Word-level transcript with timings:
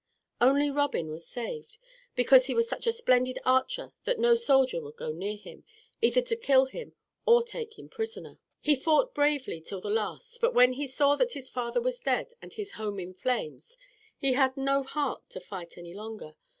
Only 0.41 0.71
Robin 0.71 1.09
was 1.11 1.27
saved, 1.27 1.77
because 2.15 2.47
he 2.47 2.55
was 2.55 2.67
such 2.67 2.87
a 2.87 2.91
splendid 2.91 3.37
archer 3.45 3.93
that 4.05 4.17
no 4.17 4.33
soldier 4.33 4.81
would 4.81 4.95
go 4.95 5.11
near 5.11 5.37
him, 5.37 5.63
either 6.01 6.21
to 6.23 6.35
kill 6.35 6.65
him 6.65 6.93
or 7.27 7.43
take 7.43 7.77
him 7.77 7.87
prisoner. 7.87 8.39
He 8.61 8.75
fought 8.75 9.13
bravely 9.13 9.61
till 9.61 9.79
the 9.79 9.91
last, 9.91 10.41
but 10.41 10.55
when 10.55 10.73
he 10.73 10.87
saw 10.87 11.15
that 11.17 11.33
his 11.33 11.51
father 11.51 11.79
was 11.81 11.99
dead 11.99 12.33
and 12.41 12.51
his 12.51 12.71
home 12.71 12.99
in 12.99 13.13
flames, 13.13 13.77
he 14.17 14.33
had 14.33 14.57
no 14.57 14.81
heart 14.81 15.29
to 15.29 15.39
fight 15.39 15.77
any 15.77 15.93
longer. 15.93 16.35